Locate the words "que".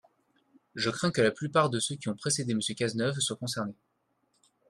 1.11-1.21